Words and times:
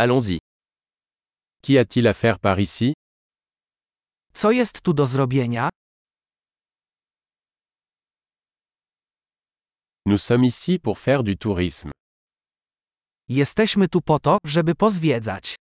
Allons-y. 0.00 0.38
Qu'y 1.60 1.76
a-t-il 1.76 2.06
à 2.06 2.14
faire 2.14 2.38
par 2.38 2.60
ici 2.60 2.92
Co 4.32 4.52
jest 4.52 4.80
tu 4.82 4.94
do 4.94 5.04
zrobienia? 5.06 5.70
Nous 10.06 10.18
sommes 10.18 10.44
ici 10.44 10.78
pour 10.78 10.98
faire 10.98 11.24
du 11.24 11.36
tourisme. 11.36 11.90
Jesteśmy 13.28 13.88
tu 13.88 14.00
po 14.00 14.18
to, 14.18 14.38
żeby 14.44 14.74
pozwiedzać. 14.74 15.56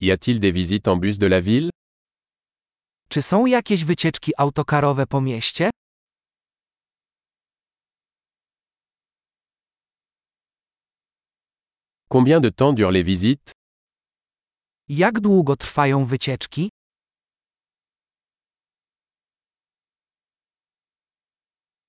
Y 0.00 0.10
a-t-il 0.12 0.40
des 0.40 0.52
visites 0.52 0.88
en 0.88 0.96
bus 1.00 1.18
de 1.18 1.26
la 1.26 1.40
ville 1.40 1.70
Czy 3.08 3.22
są 3.22 3.46
jakieś 3.46 3.84
wycieczki 3.84 4.32
autokarowe 4.38 5.06
po 5.06 5.20
mieście? 5.20 5.70
Combien 12.16 12.40
de 12.40 12.48
temps 12.48 12.72
durent 12.72 12.92
les 12.92 13.02
visites? 13.02 13.52
Jak 14.88 15.20
długo 15.20 15.56
trwają 15.56 16.06
wycieczki? 16.06 16.68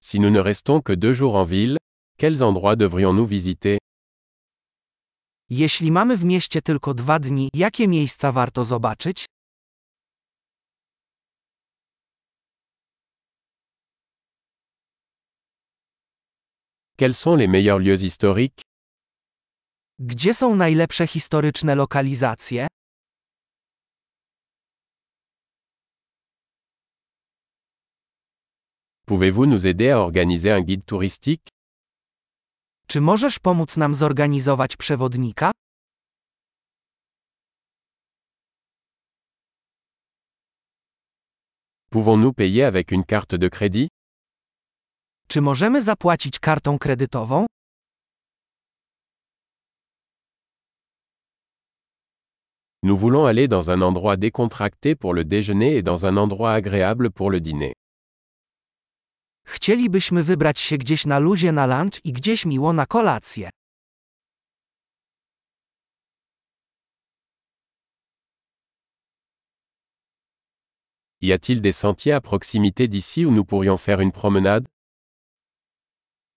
Si 0.02 0.20
nous 0.20 0.30
ne 0.34 0.40
restons 0.41 0.82
que 0.82 0.91
deux 0.95 1.13
jours 1.13 1.35
en 1.35 1.45
ville, 1.45 1.77
quels 2.18 2.41
endroits 2.44 2.76
devrions-nous 2.76 3.26
visiter? 3.30 3.77
Jeśli 5.49 5.91
mamy 5.91 6.18
w 6.18 6.23
mieście 6.26 6.62
tylko 6.62 6.94
dwa 6.94 7.20
dni, 7.20 7.49
jakie 7.54 7.88
miejsca 7.88 8.32
warto 8.32 8.66
zobaczyć? 8.66 9.26
Quels 16.98 17.18
sont 17.18 17.40
les 17.40 17.48
meilleurs 17.48 17.80
lieux 17.80 18.04
historiques? 18.04 18.66
Gdzie 19.99 20.33
są 20.33 20.55
najlepsze 20.55 21.07
historyczne 21.07 21.76
lokalizacje? 21.76 22.67
Pouvez-vous 29.05 29.45
nous 29.48 29.65
aider 29.65 29.91
à 29.91 30.01
organiser 30.01 30.51
un 30.54 30.62
guide 30.62 30.84
touristique 30.85 31.49
Czy 32.87 33.01
możesz 33.01 33.39
pomóc 33.39 33.77
nam 33.77 33.93
zorganizować 33.95 34.77
przewodnika? 34.77 35.51
Pouvons-nous 41.89 42.34
payer 42.34 42.65
avec 42.65 42.91
une 42.91 43.04
carte 43.04 43.37
de 43.37 43.49
crédit 43.49 43.87
Czy 45.27 45.41
możemy 45.41 45.82
zapłacić 45.82 46.39
kartą 46.39 46.79
kredytową? 46.79 47.45
Nous 52.88 52.96
voulons 52.96 53.26
aller 53.26 53.49
dans 53.49 53.70
un 53.70 53.82
endroit 53.82 54.16
décontracté 54.16 54.96
pour 54.96 55.13
le 55.13 55.26
déjeuner 55.26 55.76
et 55.76 55.82
dans 55.82 56.05
un 56.05 56.16
endroit 56.16 56.54
agréable 56.54 57.12
pour 57.12 57.29
le 57.29 57.41
dîner. 57.41 57.74
Chcielibyśmy 59.46 60.24
wybrać 60.24 60.60
się 60.60 60.77
gdzieś 60.77 61.05
na 61.05 61.20
luzie 61.20 61.52
na 61.52 61.66
lunch 61.66 62.05
i 62.05 62.13
gdzieś 62.13 62.46
miło 62.46 62.74
na 62.74 62.85
kolację. 62.85 63.49
Y 71.22 71.34
a-t-il 71.34 71.62
des 71.62 71.78
sentiers 71.78 72.16
à 72.16 72.22
proximité 72.22 72.88
d'ici 72.88 73.25
où 73.25 73.31
nous 73.31 73.46
pourrions 73.46 73.81
faire 73.81 74.00
une 74.00 74.12
promenade 74.12 74.66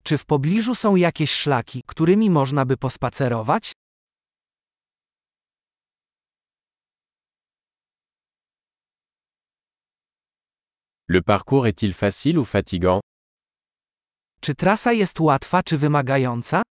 Czy 0.03 0.19
w 0.19 0.25
pobliżu 0.27 0.75
są 0.75 0.97
jakieś 0.97 1.31
szlaki, 1.31 1.83
którymi 1.87 2.31
można 2.31 2.64
by 2.67 2.77
pospacerować? 2.77 3.80
Le 11.13 11.23
parcours 11.23 11.67
est-il 11.67 11.93
facile 11.93 12.39
ou 12.39 12.45
fatigant? 12.45 13.01
Czy 14.41 14.55
trasa 14.55 14.93
jest 14.93 15.21
łatwa 15.21 15.63
czy 15.63 15.79
wymagająca? 15.79 16.63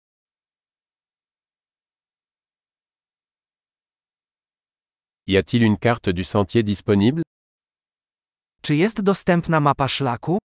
Y 5.26 5.38
a-t-il 5.38 5.64
une 5.64 5.76
carte 5.76 6.12
du 6.12 6.24
sentier 6.24 6.64
disponible? 6.64 7.22
Czy 8.62 8.76
jest 8.76 9.00
dostępna 9.02 9.60
mapa 9.60 9.88
szlaku? 9.88 10.38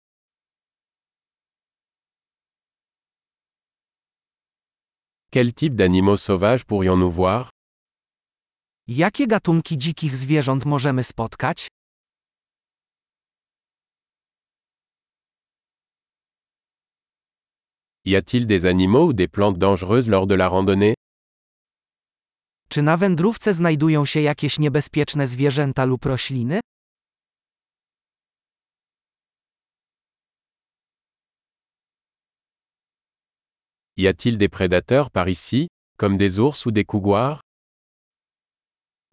Quel 5.30 5.52
type 5.52 5.76
d'animaux 5.76 6.22
sauvages 6.22 6.64
pourrions-nous 6.64 7.14
voir? 7.14 7.50
Jakie 8.88 9.26
gatunki 9.26 9.78
dzikich 9.78 10.16
zwierząt 10.16 10.64
możemy 10.64 11.02
spotkać? 11.02 11.71
Y 18.04 18.16
a-t-il 18.16 18.48
des 18.48 18.66
animaux 18.66 19.06
ou 19.08 19.12
des 19.12 19.28
plantes 19.28 19.58
dangereuses 19.58 20.08
lors 20.08 20.26
de 20.26 20.34
la 20.34 20.48
randonnée 20.48 20.94
Czy 22.68 22.82
na 22.82 22.96
wędrówce 22.96 23.54
znajdują 23.54 24.04
się 24.04 24.20
jakieś 24.20 24.58
niebezpieczne 24.58 25.26
zwierzęta 25.26 25.84
lub 25.84 26.04
rośliny? 26.04 26.60
Y 33.96 34.06
a-t-il 34.08 34.36
des 34.38 34.48
prédateurs 34.48 35.10
par 35.10 35.28
ici, 35.28 35.68
comme 35.96 36.16
des 36.16 36.38
ours 36.38 36.66
ou 36.66 36.70
des 36.72 36.84
couguars 36.84 37.40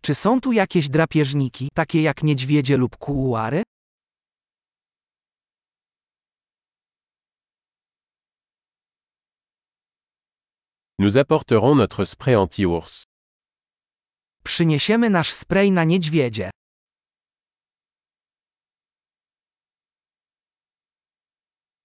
Czy 0.02 0.16
są 0.16 0.42
tu 0.42 0.52
jakieś 0.52 0.90
drapieżniki, 0.90 1.68
takie 1.74 2.02
jak 2.02 2.24
niedźwiedzie 2.24 2.78
lub 2.78 2.98
kuuary? 2.98 3.64
Nous 11.02 11.18
apporterons 11.18 11.76
notre 11.76 12.04
spray 12.06 12.36
anti-ours. 12.36 13.04
Przyniesiemy 14.44 15.10
nasz 15.10 15.32
spray 15.32 15.72
na 15.72 15.84
niedźwiedzie. 15.84 16.50